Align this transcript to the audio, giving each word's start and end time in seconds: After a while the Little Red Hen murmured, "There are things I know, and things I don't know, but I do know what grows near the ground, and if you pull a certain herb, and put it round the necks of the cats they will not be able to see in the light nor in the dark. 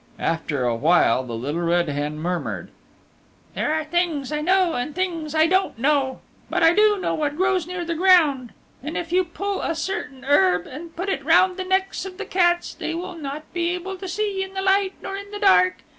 After 0.17 0.63
a 0.65 0.75
while 0.75 1.23
the 1.23 1.35
Little 1.35 1.61
Red 1.61 1.87
Hen 1.87 2.17
murmured, 2.17 2.71
"There 3.53 3.71
are 3.71 3.83
things 3.83 4.31
I 4.31 4.41
know, 4.41 4.73
and 4.73 4.95
things 4.95 5.35
I 5.35 5.45
don't 5.45 5.77
know, 5.77 6.21
but 6.49 6.63
I 6.63 6.73
do 6.73 6.97
know 6.97 7.13
what 7.13 7.37
grows 7.37 7.67
near 7.67 7.85
the 7.85 7.93
ground, 7.93 8.51
and 8.81 8.97
if 8.97 9.11
you 9.11 9.23
pull 9.23 9.61
a 9.61 9.75
certain 9.75 10.25
herb, 10.25 10.65
and 10.65 10.95
put 10.95 11.07
it 11.09 11.23
round 11.23 11.55
the 11.57 11.63
necks 11.63 12.03
of 12.03 12.17
the 12.17 12.25
cats 12.25 12.73
they 12.73 12.95
will 12.95 13.13
not 13.15 13.53
be 13.53 13.69
able 13.75 13.95
to 13.97 14.07
see 14.07 14.41
in 14.43 14.55
the 14.55 14.63
light 14.63 14.93
nor 15.03 15.15
in 15.15 15.29
the 15.29 15.37
dark. 15.37 15.83